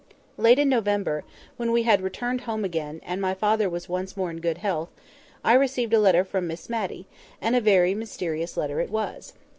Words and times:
Late 0.35 0.57
in 0.57 0.67
November—when 0.67 1.71
we 1.71 1.83
had 1.83 2.01
returned 2.01 2.41
home 2.41 2.65
again, 2.65 3.01
and 3.03 3.21
my 3.21 3.35
father 3.35 3.69
was 3.69 3.87
once 3.87 4.17
more 4.17 4.31
in 4.31 4.41
good 4.41 4.57
health—I 4.57 5.53
received 5.53 5.93
a 5.93 5.99
letter 5.99 6.23
from 6.23 6.47
Miss 6.47 6.67
Matty; 6.71 7.05
and 7.39 7.55
a 7.55 7.61
very 7.61 7.93
mysterious 7.93 8.57
letter 8.57 8.79
it 8.79 8.89
was. 8.89 9.33